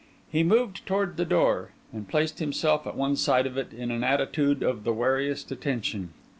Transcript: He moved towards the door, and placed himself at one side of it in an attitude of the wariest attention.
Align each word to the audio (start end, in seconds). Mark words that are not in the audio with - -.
He 0.31 0.41
moved 0.41 0.83
towards 0.87 1.15
the 1.17 1.25
door, 1.25 1.73
and 1.93 2.07
placed 2.07 2.39
himself 2.39 2.87
at 2.87 2.95
one 2.95 3.15
side 3.15 3.45
of 3.45 3.55
it 3.55 3.71
in 3.71 3.91
an 3.91 4.03
attitude 4.03 4.63
of 4.63 4.83
the 4.83 4.93
wariest 4.93 5.51
attention. 5.51 6.09